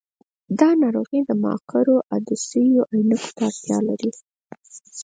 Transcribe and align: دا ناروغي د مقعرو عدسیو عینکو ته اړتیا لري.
دا 0.59 0.69
ناروغي 0.81 1.19
د 1.25 1.29
مقعرو 1.43 1.95
عدسیو 2.13 2.81
عینکو 2.93 3.29
ته 3.37 3.43
اړتیا 3.49 3.77
لري. 3.87 4.11